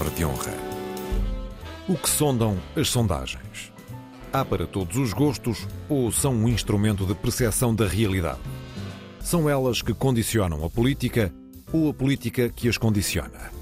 [0.00, 0.54] palavra de honra.
[1.86, 3.70] O que sondam as sondagens?
[4.32, 8.40] Há para todos os gostos ou são um instrumento de percepção da realidade?
[9.20, 11.30] São elas que condicionam a política
[11.70, 13.52] ou a política que as condiciona?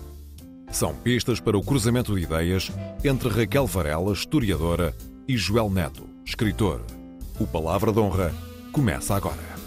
[0.70, 2.70] São pistas para o cruzamento de ideias
[3.02, 4.94] entre Raquel Varela, historiadora,
[5.26, 6.82] e Joel Neto, escritor.
[7.40, 8.32] O Palavra de Honra
[8.72, 9.58] começa agora.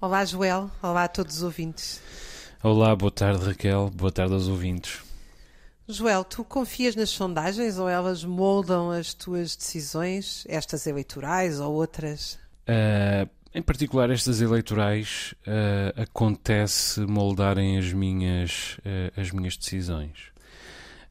[0.00, 0.70] Olá, Joel.
[0.82, 2.03] Olá a todos os ouvintes.
[2.64, 3.90] Olá, boa tarde, Raquel.
[3.94, 5.02] Boa tarde aos ouvintes.
[5.86, 12.38] Joel, tu confias nas sondagens ou elas moldam as tuas decisões, estas eleitorais ou outras?
[12.66, 20.32] Uh, em particular, estas eleitorais uh, acontece moldarem as minhas, uh, as minhas decisões.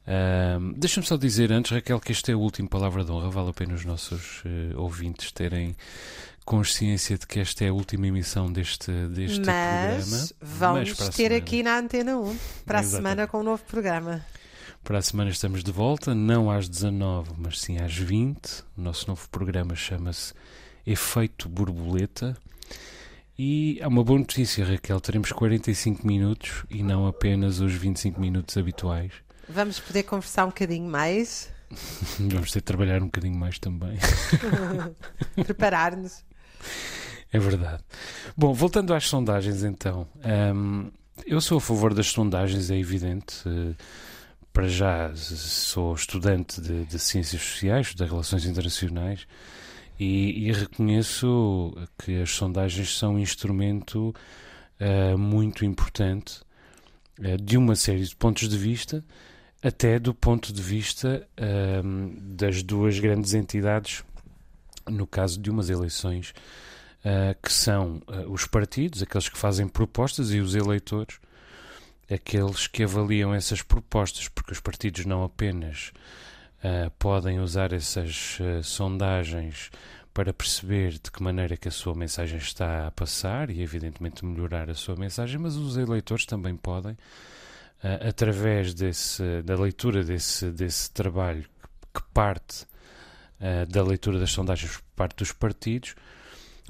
[0.08, 3.30] Uh, Deixa-me só dizer antes, Raquel, que este é o último Palavra de Honra.
[3.30, 4.42] Vale a pena os nossos
[4.74, 5.76] ouvintes terem
[6.44, 10.28] consciência de que esta é a última emissão deste, deste Mas programa.
[10.40, 14.24] Vamos Mas ter aqui na Antena 1 para a semana com um novo programa.
[14.82, 18.62] Para a semana estamos de volta, não às 19, mas sim às 20.
[18.76, 20.34] O nosso novo programa chama-se
[20.86, 22.36] Efeito Borboleta.
[23.38, 28.56] E há uma boa notícia, Raquel: teremos 45 minutos e não apenas os 25 minutos
[28.58, 29.12] habituais.
[29.48, 31.50] Vamos poder conversar um bocadinho mais.
[32.20, 33.98] Vamos ter de trabalhar um bocadinho mais também.
[35.44, 36.22] Preparar-nos.
[37.32, 37.82] É verdade.
[38.36, 40.06] Bom, voltando às sondagens, então.
[40.54, 40.90] Um,
[41.26, 43.42] eu sou a favor das sondagens, é evidente.
[44.52, 49.26] Para já sou estudante de, de Ciências Sociais, de Relações Internacionais,
[49.98, 54.14] e, e, reconheço que as sondagens são um instrumento
[54.80, 56.40] uh, muito importante
[57.20, 59.04] uh, de uma série de pontos de vista,
[59.62, 64.04] até do ponto de vista uh, das duas grandes entidades,
[64.88, 66.34] no caso de umas eleições,
[67.42, 71.18] que são os partidos, aqueles que fazem propostas, e os eleitores
[72.12, 75.92] aqueles que avaliam essas propostas, porque os partidos não apenas
[76.58, 79.70] uh, podem usar essas uh, sondagens
[80.12, 84.70] para perceber de que maneira que a sua mensagem está a passar e, evidentemente, melhorar
[84.70, 90.90] a sua mensagem, mas os eleitores também podem, uh, através desse, da leitura desse, desse
[90.90, 91.44] trabalho
[91.92, 92.66] que parte
[93.68, 95.94] da leitura das sondagens por parte dos partidos,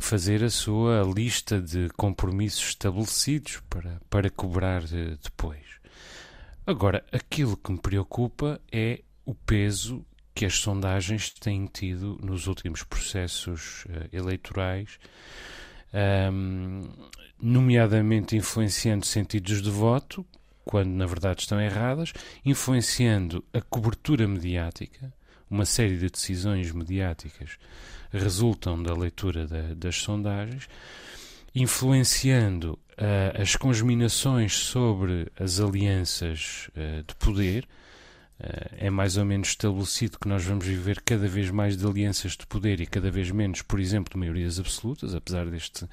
[0.01, 5.63] fazer a sua lista de compromissos estabelecidos para, para cobrar eh, depois.
[6.67, 12.83] Agora, aquilo que me preocupa é o peso que as sondagens têm tido nos últimos
[12.83, 14.99] processos uh, eleitorais,
[16.33, 16.89] um,
[17.41, 20.27] nomeadamente influenciando sentidos de voto,
[20.65, 22.13] quando na verdade estão erradas,
[22.45, 25.13] influenciando a cobertura mediática,
[25.55, 27.51] uma série de decisões mediáticas
[28.11, 30.69] resultam da leitura da, das sondagens,
[31.55, 37.69] influenciando uh, as conjuminações sobre as alianças uh, de poder.
[38.41, 42.33] Uh, é mais ou menos estabelecido que nós vamos viver cada vez mais de alianças
[42.33, 45.87] de poder e cada vez menos, por exemplo, de maiorias absolutas, apesar deste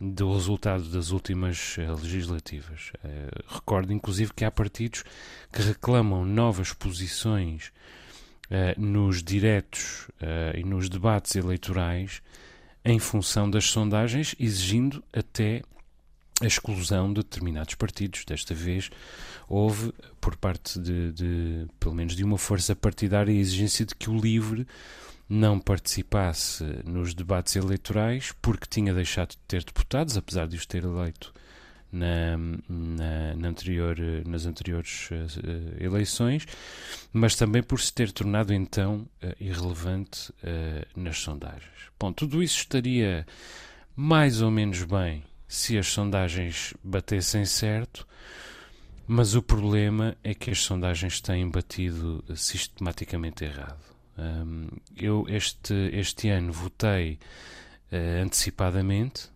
[0.00, 2.92] do resultado das últimas legislativas.
[3.48, 5.02] recordo, inclusive, que há partidos
[5.52, 7.72] que reclamam novas posições
[8.50, 12.22] uh, nos diretos uh, e nos debates eleitorais
[12.84, 15.62] em função das sondagens, exigindo até
[16.40, 18.24] a exclusão de determinados partidos.
[18.24, 18.90] Desta vez
[19.48, 24.08] houve, por parte de, de, pelo menos de uma força partidária, a exigência de que
[24.08, 24.66] o LIVRE
[25.28, 30.84] não participasse nos debates eleitorais porque tinha deixado de ter deputados, apesar de os ter
[30.84, 31.34] eleito
[31.90, 32.36] na,
[32.68, 36.46] na, na anterior, nas anteriores uh, eleições,
[37.12, 41.90] mas também por se ter tornado então uh, irrelevante uh, nas sondagens.
[41.98, 43.26] Bom, tudo isso estaria
[43.96, 48.06] mais ou menos bem se as sondagens batessem certo,
[49.06, 53.82] mas o problema é que as sondagens têm batido sistematicamente errado.
[54.18, 57.18] Um, eu este, este ano votei
[58.22, 59.30] antecipadamente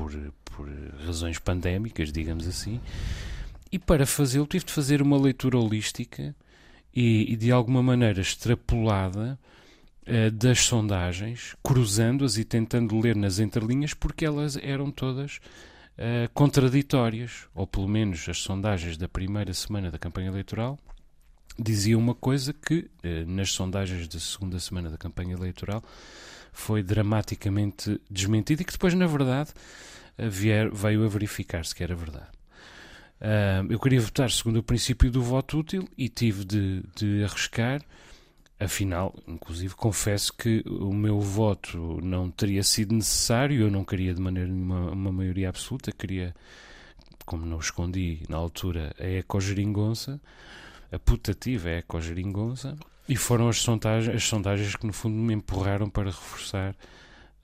[0.00, 0.68] por, por
[1.04, 2.80] razões pandémicas, digamos assim,
[3.70, 6.34] e para fazê-lo tive de fazer uma leitura holística
[6.94, 9.38] e, e de alguma maneira extrapolada
[10.06, 15.36] uh, das sondagens, cruzando-as e tentando ler nas entrelinhas, porque elas eram todas
[15.98, 20.78] uh, contraditórias, ou pelo menos as sondagens da primeira semana da campanha eleitoral
[21.58, 25.82] diziam uma coisa que uh, nas sondagens da segunda semana da campanha eleitoral
[26.52, 29.50] foi dramaticamente desmentida e que depois, na verdade,
[30.28, 32.28] vier, veio a verificar-se que era verdade.
[33.20, 37.82] Uh, eu queria votar segundo o princípio do voto útil e tive de, de arriscar.
[38.58, 43.62] Afinal, inclusive, confesso que o meu voto não teria sido necessário.
[43.62, 46.34] Eu não queria de maneira nenhuma uma maioria absoluta, queria
[47.24, 50.20] como não escondi na altura, a ecogeringonça,
[50.90, 52.76] a putativa ecogeringonça,
[53.08, 56.74] e foram as sondagens, as sondagens que, no fundo, me empurraram para reforçar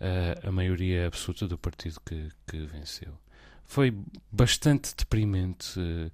[0.00, 3.12] uh, a maioria absoluta do partido que, que venceu.
[3.64, 3.96] Foi
[4.30, 6.10] bastante deprimente uh,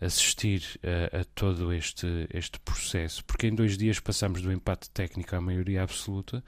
[0.00, 5.34] assistir a, a, todo este, este processo, porque em dois dias passamos do empate técnico
[5.34, 6.42] à maioria absoluta,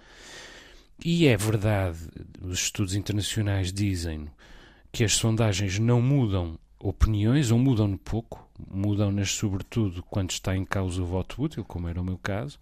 [1.05, 1.99] e é verdade,
[2.41, 4.29] os estudos internacionais dizem
[4.91, 11.03] que as sondagens não mudam opiniões, ou mudam pouco, mudam-nas sobretudo quando está em causa
[11.03, 12.59] o voto útil, como era o meu caso,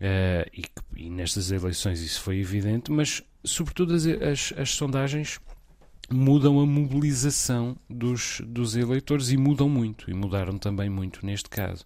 [0.00, 0.64] uh, e,
[0.96, 5.40] e, nestas eleições isso foi evidente, mas sobretudo as, as, as sondagens
[6.10, 11.84] mudam a mobilização dos, dos eleitores e mudam muito, e mudaram também muito neste caso.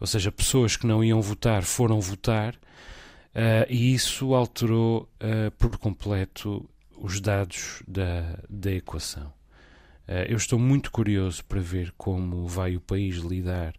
[0.00, 5.76] Ou seja, pessoas que não iam votar foram votar uh, e isso alterou uh, por
[5.78, 9.32] completo os dados da, da equação.
[10.28, 13.74] Eu estou muito curioso para ver como vai o país lidar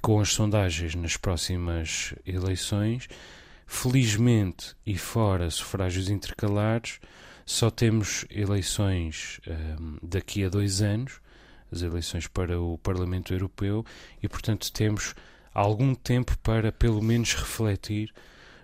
[0.00, 3.08] com as sondagens nas próximas eleições.
[3.66, 6.98] Felizmente, e fora sufrágios intercalares,
[7.46, 11.20] só temos eleições um, daqui a dois anos,
[11.70, 13.84] as eleições para o Parlamento Europeu,
[14.22, 15.14] e portanto temos
[15.54, 18.12] algum tempo para pelo menos refletir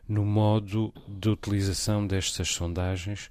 [0.08, 3.30] no modo de utilização destas sondagens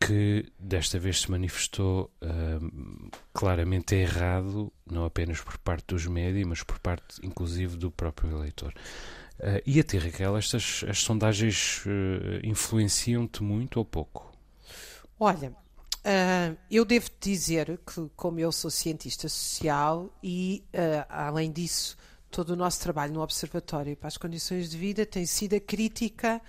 [0.00, 6.62] que desta vez se manifestou um, claramente errado, não apenas por parte dos médios, mas
[6.62, 8.72] por parte inclusive do próprio eleitor.
[9.38, 14.32] Uh, e a ti, Raquel, estas as sondagens uh, influenciam-te muito ou pouco?
[15.18, 21.96] Olha, uh, eu devo dizer que, como eu sou cientista social e, uh, além disso,
[22.30, 26.40] todo o nosso trabalho no Observatório para as Condições de Vida tem sido a crítica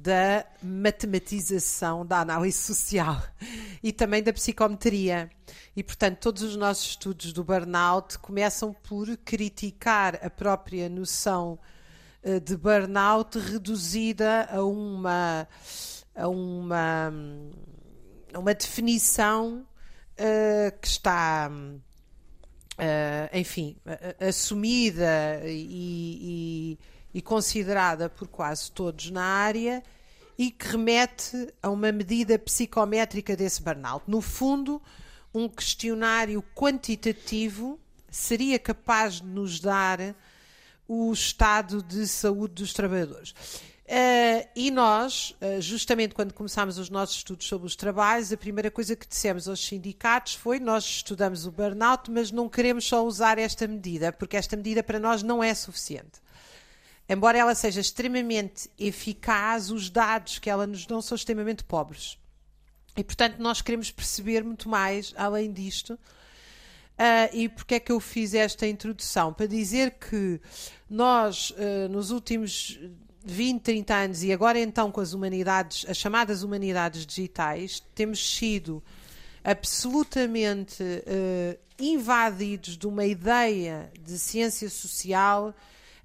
[0.00, 3.20] da matematização da análise social
[3.82, 5.30] e também da psicometria.
[5.76, 11.58] E, portanto, todos os nossos estudos do burnout começam por criticar a própria noção
[12.22, 15.48] uh, de burnout reduzida a uma.
[16.14, 17.12] A uma
[18.36, 19.66] uma definição
[20.14, 23.76] uh, que está, uh, enfim,
[24.20, 26.78] assumida e, e,
[27.12, 29.82] e, considerada por quase todos na área
[30.36, 34.04] e que remete a uma medida psicométrica desse burnout.
[34.06, 34.80] No fundo,
[35.34, 37.78] um questionário quantitativo
[38.10, 40.14] seria capaz de nos dar
[40.86, 43.34] o estado de saúde dos trabalhadores.
[43.88, 48.70] Uh, e nós, uh, justamente quando começámos os nossos estudos sobre os trabalhos, a primeira
[48.70, 53.38] coisa que dissemos aos sindicatos foi: nós estudamos o burnout, mas não queremos só usar
[53.38, 56.20] esta medida, porque esta medida para nós não é suficiente.
[57.08, 62.18] Embora ela seja extremamente eficaz, os dados que ela nos dão são extremamente pobres.
[62.96, 65.94] E, portanto, nós queremos perceber muito mais além disto.
[65.94, 69.32] Uh, e porque é que eu fiz esta introdução?
[69.32, 70.40] Para dizer que
[70.90, 71.54] nós,
[71.88, 72.78] nos últimos
[73.24, 78.82] 20, 30 anos e agora então com as humanidades, as chamadas humanidades digitais, temos sido
[79.44, 85.54] absolutamente uh, invadidos de uma ideia de ciência social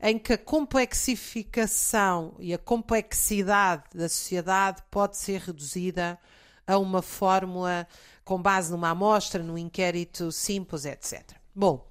[0.06, 6.20] em que a complexificação e a complexidade da sociedade pode ser reduzida
[6.68, 7.88] a uma fórmula
[8.26, 11.24] com base numa amostra, num inquérito simples, etc.
[11.56, 11.88] Bom,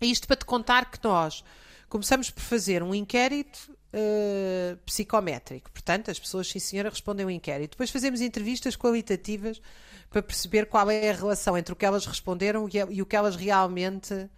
[0.00, 1.42] isto para te contar que nós
[1.88, 5.72] começamos por fazer um inquérito uh, psicométrico.
[5.72, 7.72] Portanto, as pessoas, sim senhora, respondem ao inquérito.
[7.72, 9.60] Depois fazemos entrevistas qualitativas
[10.08, 13.34] para perceber qual é a relação entre o que elas responderam e o que elas
[13.34, 14.30] realmente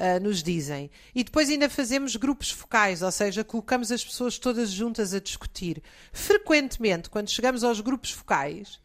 [0.00, 0.90] uh, nos dizem.
[1.14, 5.82] E depois ainda fazemos grupos focais, ou seja, colocamos as pessoas todas juntas a discutir.
[6.12, 8.80] Frequentemente, quando chegamos aos grupos focais,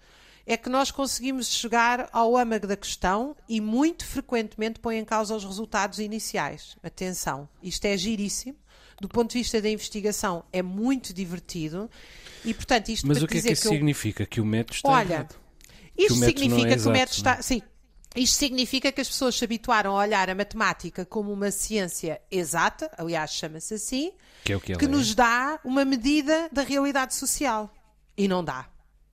[0.46, 5.36] é que nós conseguimos chegar ao âmago da questão e muito frequentemente põe em causa
[5.36, 6.78] os resultados iniciais.
[6.84, 8.58] Atenção, isto é giríssimo
[9.00, 11.90] do ponto de vista da investigação, é muito divertido.
[12.44, 13.72] E, portanto, isto Mas o que é que isso que eu...
[13.72, 14.26] significa?
[14.26, 15.36] Que o método está Olha, errado?
[15.98, 17.42] Isto que significa é que o método exato, está.
[17.42, 17.62] Sim,
[18.16, 22.90] isto significa que as pessoas se habituaram a olhar a matemática como uma ciência exata,
[22.98, 24.12] aliás, chama-se assim,
[24.44, 24.88] que, é o que, que é.
[24.88, 27.72] nos dá uma medida da realidade social.
[28.18, 28.68] E não dá.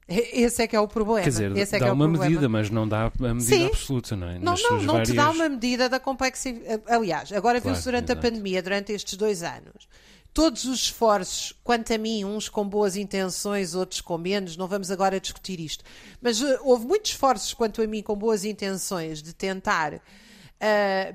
[0.09, 1.23] Esse é que é o problema.
[1.23, 2.25] Quer dizer, Esse é dá é uma problema.
[2.29, 3.67] medida, mas não dá a medida Sim.
[3.67, 4.35] absoluta, não é?
[4.39, 5.09] Não, Nas não, não várias...
[5.09, 6.83] te dá uma medida da complexidade.
[6.87, 8.29] Aliás, agora Claro, viu-se durante a exato.
[8.29, 9.89] pandemia, durante estes dois anos,
[10.35, 14.91] todos os esforços, quanto a mim, uns com boas intenções, outros com menos, não vamos
[14.91, 15.85] agora discutir isto,
[16.21, 20.01] mas uh, houve muitos esforços, quanto a mim, com boas intenções de tentar uh,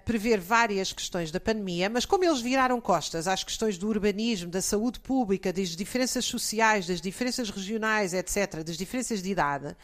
[0.05, 4.61] prever várias questões da pandemia, mas como eles viraram costas às questões do urbanismo, da
[4.61, 9.75] saúde pública, das diferenças sociais, das diferenças regionais, etc., das diferenças de idade,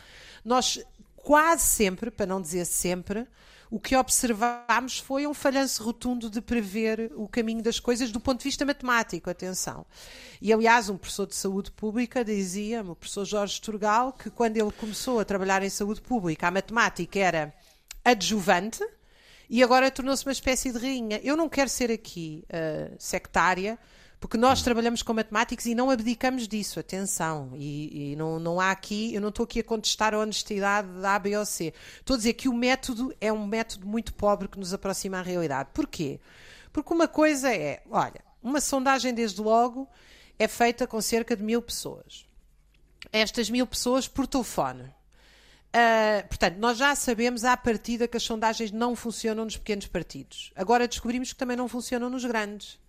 [0.46, 0.80] nós
[1.16, 3.26] quase sempre, para não dizer sempre,
[3.74, 8.38] o que observámos foi um falhanço rotundo de prever o caminho das coisas do ponto
[8.38, 9.84] de vista matemático, atenção.
[10.40, 14.72] E, aliás, um professor de saúde pública dizia-me, o professor Jorge Turgal, que quando ele
[14.74, 17.52] começou a trabalhar em saúde pública, a matemática era
[18.06, 18.88] adjuvante
[19.50, 21.20] e agora tornou-se uma espécie de rainha.
[21.24, 23.80] Eu não quero ser aqui uh, sectária,
[24.24, 27.52] porque nós trabalhamos com matemáticos e não abdicamos disso, atenção.
[27.56, 31.16] E, e, não, não há aqui, eu não estou aqui a contestar a honestidade da
[31.16, 31.74] A, B ou C.
[32.00, 35.22] Estou a dizer que o método é um método muito pobre que nos aproxima à
[35.22, 35.72] realidade.
[35.74, 36.22] Porquê?
[36.72, 39.90] Porque uma coisa é, olha, uma sondagem desde logo
[40.40, 42.26] é feita com cerca de mil pessoas.
[43.12, 44.84] Estas mil pessoas por telefone.
[44.84, 50.54] Uh, portanto, nós já sabemos à partida que as sondagens não funcionam nos pequenos partidos.
[50.56, 52.82] Agora descobrimos que também não funcionam nos grandes.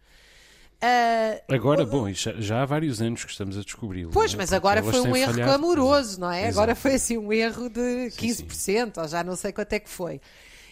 [0.85, 4.11] Uh, agora, bom, já, já, há vários anos que estamos a descobri-lo.
[4.13, 4.37] Pois, é?
[4.37, 6.43] mas agora foi um erro falhado, clamoroso, não é?
[6.43, 6.59] Exato.
[6.59, 8.93] Agora foi assim um erro de 15%, sim, sim.
[8.97, 10.21] ou já não sei quanto é que foi.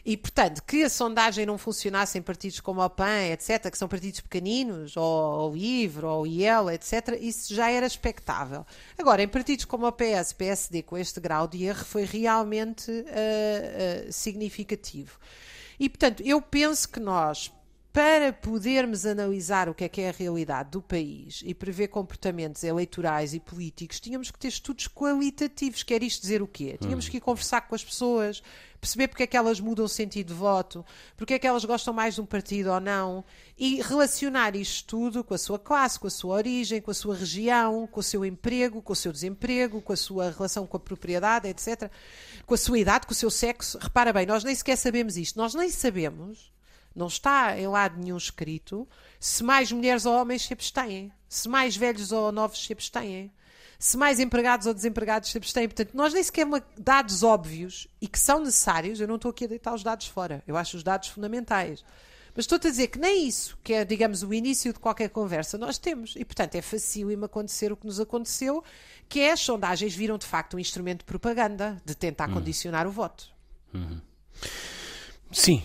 [0.05, 3.87] E, portanto, que a sondagem não funcionasse em partidos como o PAN, etc., que são
[3.87, 8.67] partidos pequeninos, ou o LIVRE, ou o IEL, etc., isso já era expectável.
[8.99, 14.09] Agora, em partidos como o PS, PSD, com este grau de erro, foi realmente uh,
[14.09, 15.19] uh, significativo.
[15.79, 17.53] E, portanto, eu penso que nós,
[17.93, 22.65] para podermos analisar o que é que é a realidade do país e prever comportamentos
[22.65, 25.83] eleitorais e políticos, tínhamos que ter estudos qualitativos.
[25.83, 26.79] Quer isto dizer o quê?
[26.81, 27.11] Tínhamos hum.
[27.11, 28.43] que ir conversar com as pessoas,
[28.81, 30.83] perceber porque é que elas mudam o sentido de voto,
[31.19, 33.23] porque é que elas gostam mais de um partido ou não,
[33.59, 37.15] e relacionar isto tudo com a sua classe, com a sua origem, com a sua
[37.15, 40.81] região, com o seu emprego, com o seu desemprego, com a sua relação com a
[40.81, 41.91] propriedade, etc.,
[42.47, 43.77] com a sua idade, com o seu sexo.
[43.79, 45.39] Repara bem, nós nem sequer sabemos isto.
[45.39, 46.51] Nós nem sabemos
[46.95, 51.77] não está em lado nenhum escrito se mais mulheres ou homens se abstêm, se mais
[51.77, 53.33] velhos ou novos se abstêm,
[53.79, 55.69] se mais empregados ou desempregados se abstêm.
[55.69, 56.47] Portanto, nós nem sequer
[56.79, 60.43] dados óbvios e que são necessários, eu não estou aqui a deitar os dados fora,
[60.47, 61.85] eu acho os dados fundamentais.
[62.35, 65.59] Mas estou a dizer que nem isso, que é, digamos, o início de qualquer conversa,
[65.59, 66.15] nós temos.
[66.17, 68.65] E, portanto, é facílimo acontecer o que nos aconteceu,
[69.09, 72.35] que é as sondagens viram, de facto, um instrumento de propaganda, de tentar uhum.
[72.35, 73.29] condicionar o voto.
[73.75, 74.01] Uhum.
[75.33, 75.63] Sim,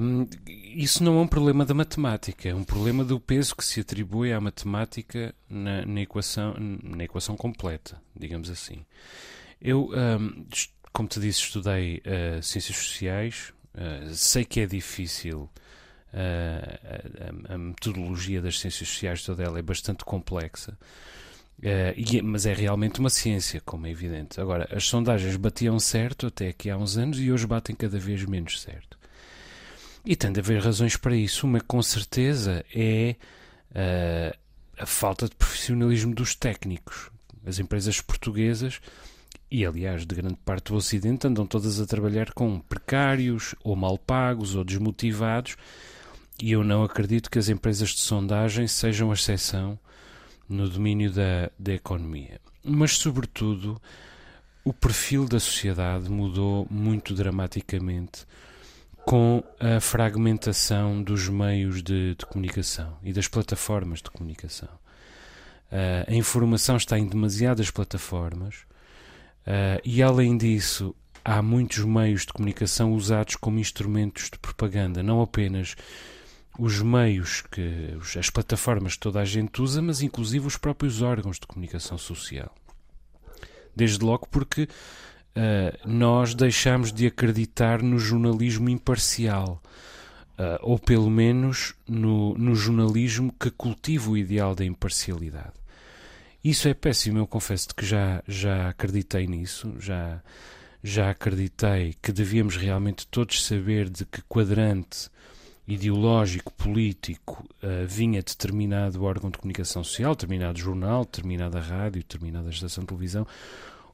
[0.00, 3.80] um, isso não é um problema da matemática, é um problema do peso que se
[3.80, 8.82] atribui à matemática na, na equação, na equação completa, digamos assim.
[9.60, 10.46] Eu, um,
[10.90, 15.50] como te disse, estudei uh, Ciências Sociais, uh, sei que é difícil,
[16.14, 20.78] uh, a, a, metodologia das Ciências Sociais toda ela é bastante complexa,
[21.62, 24.40] e, é, mas é realmente uma ciência, como é evidente.
[24.40, 28.24] Agora, as sondagens batiam certo até aqui há uns anos e hoje batem cada vez
[28.24, 28.99] menos certo.
[30.04, 31.46] E tem de haver razões para isso.
[31.46, 33.16] Uma, com certeza, é
[33.70, 34.38] uh,
[34.78, 37.10] a falta de profissionalismo dos técnicos.
[37.46, 38.80] As empresas portuguesas,
[39.50, 43.98] e aliás de grande parte do Ocidente, andam todas a trabalhar com precários, ou mal
[43.98, 45.56] pagos, ou desmotivados,
[46.42, 49.78] e eu não acredito que as empresas de sondagem sejam a exceção
[50.48, 52.40] no domínio da, da economia.
[52.64, 53.80] Mas, sobretudo,
[54.64, 58.26] o perfil da sociedade mudou muito dramaticamente
[59.04, 64.68] com a fragmentação dos meios de, de comunicação e das plataformas de comunicação.
[65.70, 68.56] Uh, a informação está em demasiadas plataformas
[69.46, 75.22] uh, e, além disso, há muitos meios de comunicação usados como instrumentos de propaganda, não
[75.22, 75.76] apenas
[76.58, 81.38] os meios que as plataformas que toda a gente usa, mas inclusive os próprios órgãos
[81.38, 82.54] de comunicação social.
[83.74, 84.68] Desde logo porque
[85.36, 89.62] uh, nós deixamos de acreditar no jornalismo imparcial.
[90.38, 95.52] Uh, ou pelo menos no, no jornalismo que cultiva o ideal da imparcialidade.
[96.42, 100.22] Isso é péssimo, eu confesso que já, já acreditei nisso, já,
[100.82, 105.10] já acreditei que devíamos realmente todos saber de que quadrante
[105.68, 112.82] ideológico, político, uh, vinha determinado órgão de comunicação social, determinado jornal, determinada rádio, determinada estação
[112.82, 113.26] de televisão,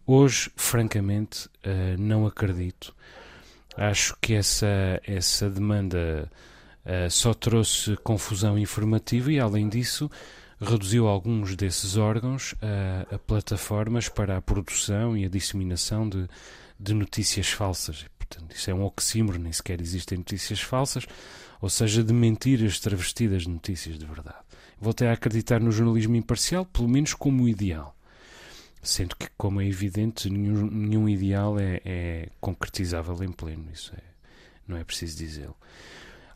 [0.06, 2.94] Hoje, francamente, uh, não acredito.
[3.76, 6.30] Acho que essa, essa demanda
[6.84, 10.08] uh, só trouxe confusão informativa e, além disso,
[10.60, 16.28] reduziu alguns desses órgãos uh, a plataformas para a produção e a disseminação de,
[16.78, 18.06] de notícias falsas.
[18.16, 21.04] Portanto, isso é um oxímoro, nem sequer existem notícias falsas,
[21.60, 24.38] ou seja, de mentiras travestidas de notícias de verdade.
[24.80, 27.95] Voltei a acreditar no jornalismo imparcial, pelo menos como ideal.
[28.83, 34.02] Sendo que, como é evidente, nenhum, nenhum ideal é, é, concretizável em pleno, isso é,
[34.66, 35.56] não é preciso dizê-lo.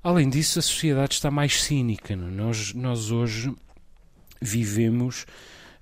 [0.02, 2.16] Além disso, a sociedade está mais cínica.
[2.16, 2.28] Não?
[2.28, 2.30] É?
[2.30, 3.54] Nós, nós hoje
[4.40, 5.26] vivemos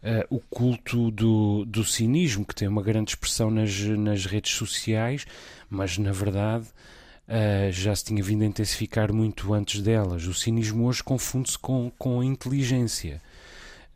[0.02, 5.24] uh, o culto do, do cinismo, que tem uma grande expressão nas, nas redes sociais,
[5.70, 6.66] mas na verdade
[7.28, 10.26] uh, já se tinha vindo a intensificar muito antes delas.
[10.26, 13.22] O cinismo hoje confunde-se com, com a inteligência.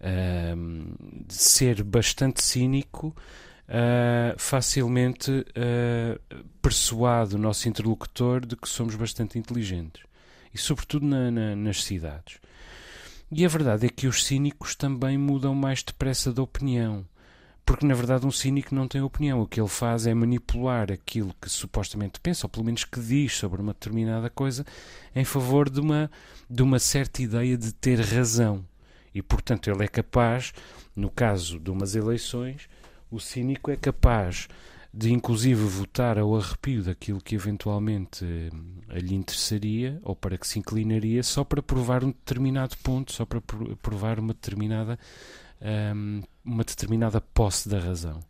[0.02, 3.14] Uh, ser bastante cínico
[3.68, 10.02] uh, facilmente uh, persuade o nosso interlocutor de que somos bastante inteligentes.
[10.52, 12.38] E sobretudo na, na, nas cidades.
[13.30, 17.06] E a verdade é que os cínicos também mudam mais depressa de opinião.
[17.64, 19.40] Porque, na verdade, um cínico não tem opinião.
[19.40, 23.34] O que ele faz é manipular aquilo que supostamente pensa, ou pelo menos que diz
[23.36, 24.66] sobre uma determinada coisa,
[25.14, 26.10] em favor de uma,
[26.50, 28.66] de uma certa ideia de ter razão.
[29.14, 30.52] E, portanto, ele é capaz,
[30.94, 32.68] no caso de umas eleições,
[33.10, 34.48] o cínico é capaz
[34.94, 40.58] de inclusive votar ao arrepio daquilo que eventualmente eh, lhe interessaria ou para que se
[40.58, 43.40] inclinaria só para provar um determinado ponto, só para
[43.80, 44.98] provar uma determinada
[45.62, 48.20] ehm, uma determinada posse da razão.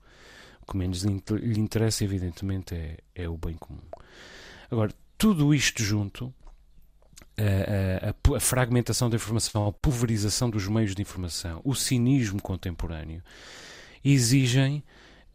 [0.61, 3.83] O que menos lhe interessa, evidentemente, é, é o bem comum.
[4.71, 6.33] Agora, tudo isto junto,
[7.37, 13.23] a, a, a, fragmentação da informação, a pulverização dos meios de informação, o cinismo contemporâneo,
[14.05, 14.83] exigem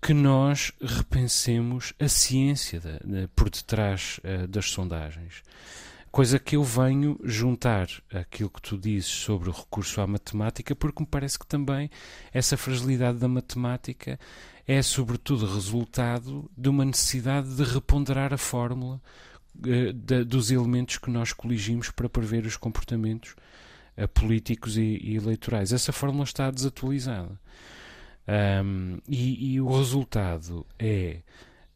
[0.01, 5.41] que nós repensemos a ciência de, de, por detrás uh, das sondagens.
[6.11, 11.01] Coisa que eu venho juntar aquilo que tu dizes sobre o recurso à matemática, porque
[11.01, 11.89] me parece que também
[12.33, 14.19] essa fragilidade da matemática
[14.67, 19.01] é, sobretudo, resultado de uma necessidade de reponderar a fórmula
[19.93, 23.35] de, dos elementos que nós coligimos para prever os comportamentos
[23.97, 25.73] uh, políticos e, e eleitorais.
[25.73, 27.39] Essa fórmula está desatualizada.
[28.27, 31.21] Um, e, e, o resultado é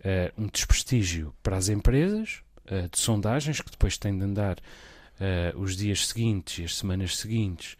[0.03, 5.57] uh, um desprestígio para as empresas uh, de sondagens, que depois têm de andar uh,
[5.57, 7.77] os dias seguintes e as semanas seguintes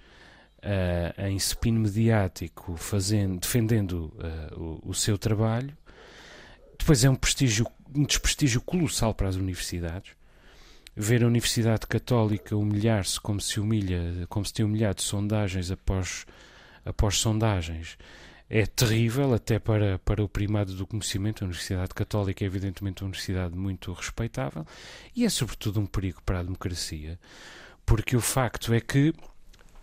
[1.17, 4.13] em spin mediático, fazendo, defendendo
[4.55, 5.75] o, o, seu trabalho.
[6.81, 10.13] Depois é um, prestígio, um desprestígio colossal para as universidades.
[10.95, 16.25] Ver a Universidade Católica humilhar-se como se humilha, como se tem humilhado sondagens após,
[16.83, 17.99] após sondagens
[18.49, 21.43] é terrível até para, para o primado do conhecimento.
[21.43, 24.65] A Universidade Católica é evidentemente uma universidade muito respeitável
[25.15, 27.19] e é sobretudo um perigo para a democracia,
[27.85, 29.13] porque o facto é que,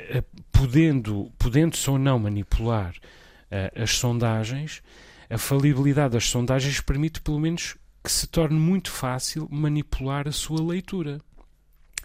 [0.01, 4.83] eh, podendo, podendo-se ou não manipular uh, as sondagens,
[5.31, 10.63] a falibilidade das sondagens permite pelo menos que se torne muito fácil manipular a sua
[10.63, 11.21] leitura.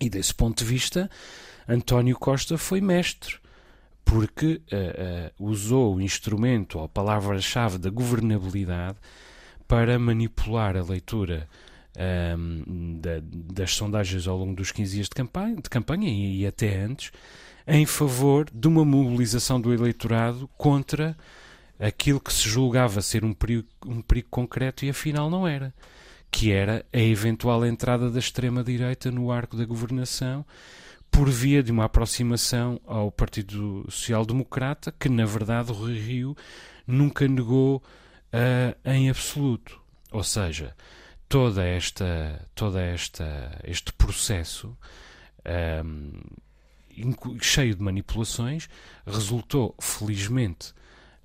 [0.01, 1.09] E desse ponto de vista,
[1.67, 3.37] António Costa foi mestre
[4.03, 8.97] porque uh, uh, usou o instrumento ou a palavra-chave da governabilidade
[9.67, 11.47] para manipular a leitura
[11.97, 13.21] um, ehm, da,
[13.53, 17.11] das sondagens ao longo dos 15 dias de campanha, de campanha e, e, até antes,
[17.65, 21.15] em favor de uma mobilização do eleitorado contra
[21.83, 25.73] aquilo que se julgava ser um perigo, um perigo concreto e afinal não era,
[26.31, 30.45] que era a eventual entrada da extrema-direita no arco da governação
[31.11, 36.35] por via de uma aproximação ao Partido Social Democrata, que na verdade o Rui Rio
[36.87, 39.79] nunca negou uh, em absoluto.
[40.09, 40.73] Ou seja,
[41.27, 44.75] toda esta, toda esta, este processo
[45.85, 46.19] um,
[47.41, 48.69] cheio de manipulações
[49.05, 50.73] resultou felizmente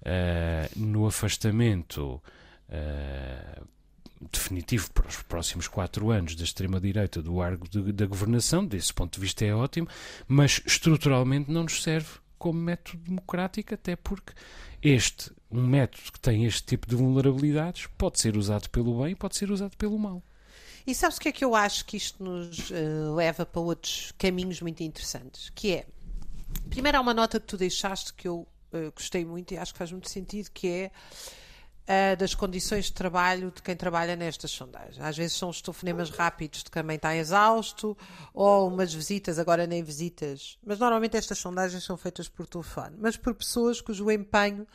[0.03, 2.23] uh, no afastamento
[2.69, 3.69] uh,
[4.33, 9.21] definitivo para os próximos quatro anos da extrema-direita do arco da governação, desse ponto de
[9.21, 9.89] vista é ótimo,
[10.27, 12.09] mas estruturalmente não nos serve
[12.39, 14.33] como método democrático, até porque
[14.83, 19.17] este, um método que tem este tipo de vulnerabilidades, pode ser usado pelo bem e
[19.17, 20.23] pode ser usado pelo mal.
[20.87, 24.13] E sabes o que é que eu acho que isto nos uh, leva para outros
[24.17, 25.51] caminhos muito interessantes?
[25.51, 25.87] Que é,
[26.71, 29.79] primeiro há uma nota que tu deixaste que eu uh, gostei muito e acho que
[29.79, 30.91] faz muito sentido, que é
[31.89, 35.01] uh, das condições de trabalho de quem trabalha nestas sondagens.
[35.01, 37.97] Às vezes são os telefonemas rápidos de quem também está exausto,
[38.35, 40.59] ou umas visitas, agora nem visitas.
[40.65, 44.67] Mas normalmente estas sondagens são feitas por telefone, mas por pessoas cujo empenho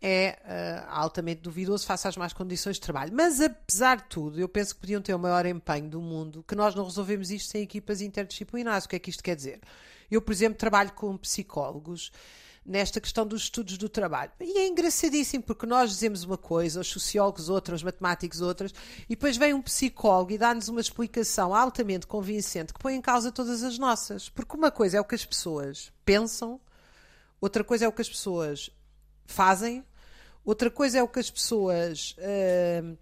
[0.00, 3.12] é uh, altamente duvidoso face às más condições de trabalho.
[3.12, 6.54] Mas apesar de tudo, eu penso que podiam ter o maior empenho do mundo, que
[6.54, 8.84] nós não resolvemos isto sem equipas interdisciplinares.
[8.84, 9.60] O que é que isto quer dizer?
[10.10, 12.12] Eu, por exemplo, trabalho com psicólogos
[12.68, 14.30] nesta questão dos estudos do trabalho.
[14.38, 18.74] E é engraçadíssimo, porque nós dizemos uma coisa, os sociólogos outra, os matemáticos outras,
[19.08, 23.32] e depois vem um psicólogo e dá-nos uma explicação altamente convincente que põe em causa
[23.32, 24.28] todas as nossas.
[24.28, 26.60] Porque uma coisa é o que as pessoas pensam,
[27.40, 28.70] outra coisa é o que as pessoas
[29.24, 29.82] fazem,
[30.44, 32.14] outra coisa é o que as pessoas.
[32.18, 32.98] Uh,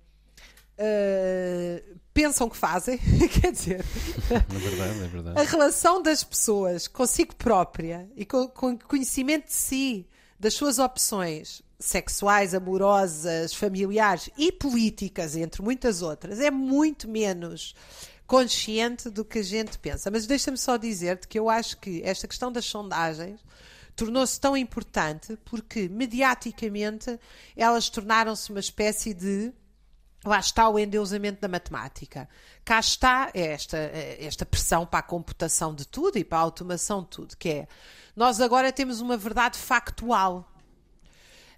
[0.78, 2.98] uh, pensam que fazem,
[3.40, 3.84] quer dizer,
[4.30, 5.40] é verdade, é verdade.
[5.40, 10.08] a relação das pessoas consigo própria e com, com conhecimento de si
[10.38, 17.74] das suas opções sexuais, amorosas, familiares e políticas, entre muitas outras, é muito menos
[18.26, 20.10] consciente do que a gente pensa.
[20.10, 23.40] Mas deixa-me só dizer-te que eu acho que esta questão das sondagens
[23.94, 27.18] tornou-se tão importante porque, mediaticamente,
[27.56, 29.52] elas tornaram-se uma espécie de.
[30.26, 32.28] Lá está o endeusamento da matemática.
[32.64, 33.78] Cá está esta,
[34.18, 37.68] esta pressão para a computação de tudo e para a automação de tudo, que é
[38.16, 40.50] nós agora temos uma verdade factual.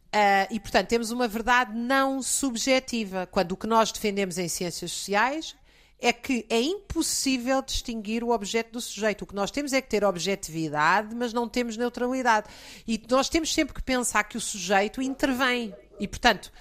[0.09, 4.90] Uh, e, portanto, temos uma verdade não subjetiva, quando o que nós defendemos em ciências
[4.90, 5.54] sociais
[6.00, 9.22] é que é impossível distinguir o objeto do sujeito.
[9.22, 12.48] O que nós temos é que ter objetividade, mas não temos neutralidade.
[12.87, 15.74] E nós temos sempre que pensar que o sujeito intervém.
[15.98, 16.52] E, portanto,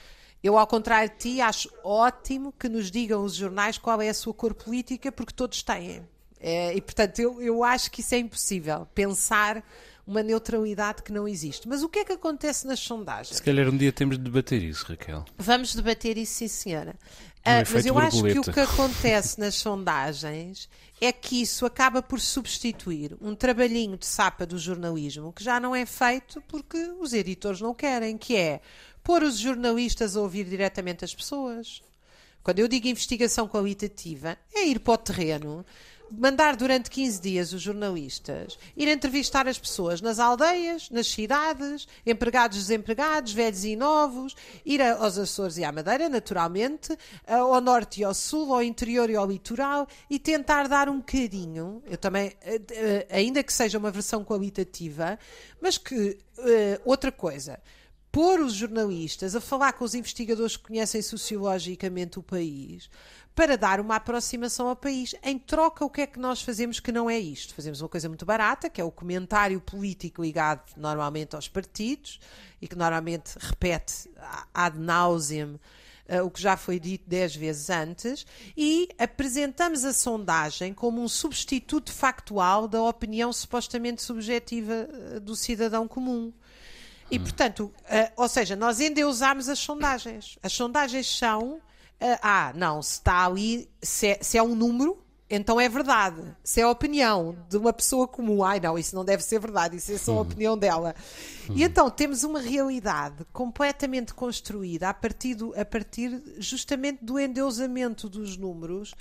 [0.44, 4.14] eu, ao contrário de ti, acho ótimo que nos digam os jornais qual é a
[4.14, 6.08] sua cor política, porque todos têm.
[6.40, 8.88] É, e, portanto, eu, eu acho que isso é impossível.
[8.94, 9.64] Pensar
[10.08, 11.68] uma neutralidade que não existe.
[11.68, 13.36] Mas o que é que acontece nas sondagens?
[13.36, 15.26] Se calhar um dia temos de debater isso, Raquel.
[15.38, 16.96] Vamos debater isso, sim, senhora.
[17.40, 20.70] Uh, mas eu acho que o que acontece nas sondagens
[21.00, 25.76] é que isso acaba por substituir um trabalhinho de sapa do jornalismo que já não
[25.76, 28.62] é feito porque os editores não querem, que é
[29.08, 31.82] pôr os jornalistas a ouvir diretamente as pessoas.
[32.44, 35.66] Quando eu digo investigação qualitativa, é ir para o terreno,
[36.12, 42.58] mandar durante 15 dias os jornalistas ir entrevistar as pessoas nas aldeias, nas cidades, empregados,
[42.58, 46.94] desempregados, velhos e novos, ir aos Açores e à Madeira, naturalmente,
[47.26, 51.82] ao norte e ao sul, ao interior e ao litoral e tentar dar um bocadinho,
[51.86, 55.18] eu também, eh, eh, ainda que seja uma versão qualitativa,
[55.62, 57.58] mas que eh, outra coisa
[58.12, 62.90] pôr os jornalistas a falar com os investigadores que conhecem sociologicamente o país,
[63.36, 65.14] para dar uma aproximação ao país.
[65.22, 67.54] Em troca, o que é que nós fazemos que não é isto?
[67.54, 72.20] Fazemos uma coisa muito barata, que é o comentário político ligado normalmente aos partidos
[72.60, 74.10] e que normalmente repete
[74.54, 75.60] ad nauseam
[76.10, 81.08] Uh, o que já foi dito dez vezes antes, e apresentamos a sondagem como um
[81.10, 86.32] substituto factual da opinião supostamente subjetiva uh, do cidadão comum.
[87.10, 87.24] E, hum.
[87.24, 90.38] portanto, uh, ou seja, nós endeusamos as sondagens.
[90.44, 91.62] As sondagens são
[92.00, 94.98] ah, ah, não, se está ali, se é, se é um número,
[95.30, 96.22] então é verdade.
[96.44, 99.78] Se é a opinião de uma pessoa comum, ai não, isso não deve ser verdade,
[99.78, 100.22] isso é só a uhum.
[100.22, 100.96] opinião dela.
[101.50, 108.08] E então temos uma realidade completamente construída a partir, do, a partir justamente do endeusamento
[108.08, 108.94] dos números.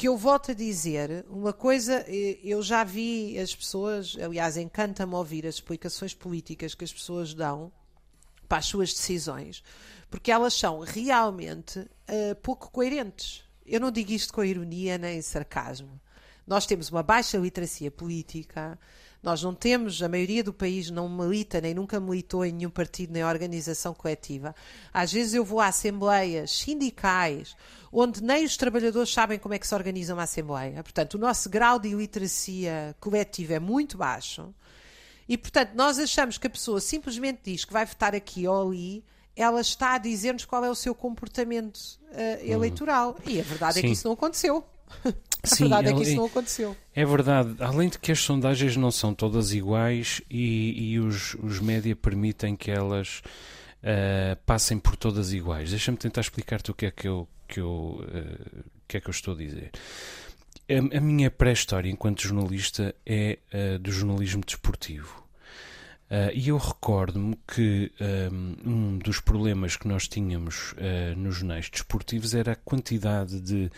[0.00, 5.14] Que eu volto a dizer, uma coisa, eh, eu já vi as pessoas, aliás, encanta-me
[5.14, 7.70] ouvir as explicações políticas que as pessoas dão
[8.48, 9.62] para as suas decisões
[10.10, 13.44] porque elas são realmente uh, pouco coerentes.
[13.64, 16.00] Eu não digo isto com ironia nem sarcasmo.
[16.46, 18.76] Nós temos uma baixa literacia política,
[19.22, 23.12] nós não temos, a maioria do país não milita, nem nunca militou em nenhum partido,
[23.12, 24.54] nem organização coletiva.
[24.92, 27.54] Às vezes eu vou a assembleias sindicais,
[27.92, 30.82] onde nem os trabalhadores sabem como é que se organiza uma assembleia.
[30.82, 34.54] Portanto, o nosso grau de iliteracia coletiva é muito baixo.
[35.28, 39.04] E, portanto, nós achamos que a pessoa simplesmente diz que vai votar aqui ou ali
[39.36, 43.16] ela está a dizer-nos qual é o seu comportamento uh, eleitoral.
[43.24, 43.32] Uhum.
[43.32, 43.80] E a verdade Sim.
[43.80, 44.64] é que isso não aconteceu.
[45.42, 46.76] a Sim, verdade é que isso não aconteceu.
[46.94, 47.56] É verdade.
[47.60, 52.54] Além de que as sondagens não são todas iguais e, e os, os média permitem
[52.54, 53.22] que elas
[53.80, 55.70] uh, passem por todas iguais.
[55.70, 59.12] Deixa-me tentar explicar-te o que é que eu, que, eu, uh, que é que eu
[59.12, 59.70] estou a dizer.
[60.68, 65.20] A, a minha pré-história enquanto jornalista é uh, do jornalismo desportivo.
[66.34, 67.92] E eu recordo-me que
[68.32, 70.74] um, um, dos problemas que nós tínhamos
[71.16, 73.70] nos jornais desportivos era a quantidade de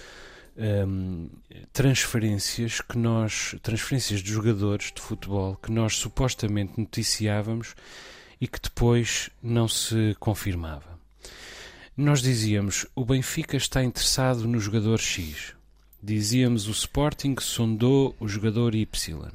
[0.56, 1.28] um,
[1.72, 7.74] transferências que nós, transferências de jogadores de futebol que nós supostamente noticiávamos
[8.40, 10.98] e que depois não se confirmava.
[11.96, 15.54] Nós dizíamos o Benfica está interessado no jogador X.
[16.02, 19.30] Dizíamos o Sporting sondou o jogador Y.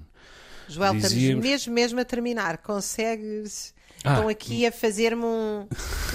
[0.67, 1.13] Joel, Dizíamos...
[1.13, 2.57] estamos mesmo, mesmo a terminar.
[2.57, 3.73] Consegues.
[4.03, 5.67] Ah, Estão aqui a fazer-me um,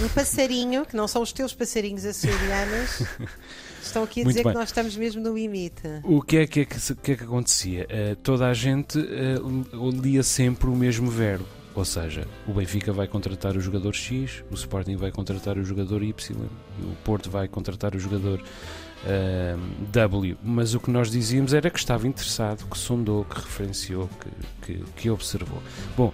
[0.03, 3.03] um passarinho, que não são os teus passarinhos açorianos.
[3.83, 5.83] Estão aqui a dizer que nós estamos mesmo no limite.
[6.05, 7.87] O que é que, é que, que, é que acontecia?
[7.91, 11.45] Uh, toda a gente uh, lia sempre o mesmo verbo.
[11.75, 16.03] Ou seja, o Benfica vai contratar o jogador X, o Sporting vai contratar o jogador
[16.03, 16.37] Y,
[16.83, 21.79] o Porto vai contratar o jogador uh, W, mas o que nós dizíamos era que
[21.79, 25.63] estava interessado, que sondou, que referenciou, que, que, que observou.
[25.97, 26.13] Bom,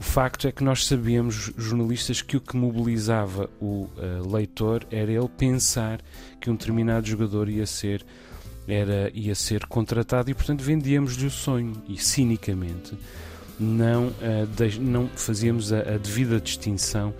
[0.00, 5.12] o facto é que nós sabíamos, jornalistas, que o que mobilizava o uh, leitor era
[5.12, 6.00] ele pensar
[6.40, 8.02] que um determinado jogador ia ser,
[8.66, 11.74] era, ia ser contratado e, portanto, vendíamos-lhe o sonho.
[11.86, 12.96] E, cinicamente,
[13.58, 17.12] não, uh, não fazíamos a, a, devida distinção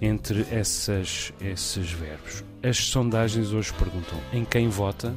[0.00, 2.42] entre essas, esses verbos.
[2.62, 5.14] As sondagens hoje perguntam em quem vota,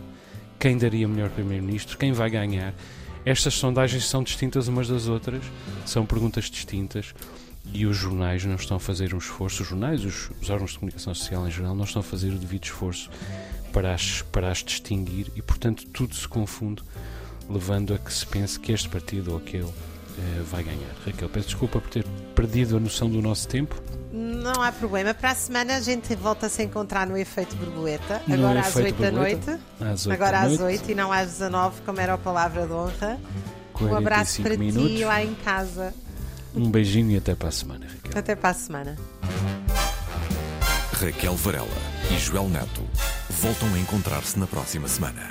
[0.59, 2.73] quem daria melhor primeiro-ministro, quem vai ganhar.
[3.25, 5.43] Estas sondagens são distintas umas das outras,
[5.85, 7.13] são perguntas distintas
[7.73, 10.79] e os jornais não estão a fazer um esforço, os jornais, os, os órgãos de
[10.79, 13.09] comunicação social em geral, não estão a fazer o devido esforço
[13.73, 16.83] para as, para as distinguir e, portanto, tudo se confunde,
[17.49, 19.65] levando a que se pense que este partido ou aquele
[20.17, 20.95] eh, vai ganhar.
[21.05, 23.75] Raquel, peço desculpa por ter perdido a noção do nosso tempo.
[24.45, 25.11] Não há problema.
[25.11, 28.21] Para a semana a gente volta a se encontrar no efeito borboleta.
[28.27, 29.59] No agora às 8 da noite.
[29.81, 33.19] Às 8 agora às 8 e não às 19, como era a palavra de honra.
[33.81, 34.91] Um abraço para minutos.
[34.91, 35.95] ti lá em casa.
[36.53, 38.19] Um beijinho e até para a semana, Raquel.
[38.19, 38.95] Até para a semana.
[40.93, 41.67] Raquel Varela
[42.11, 42.83] e Joel Neto
[43.29, 45.27] voltam a encontrar-se na próxima semana.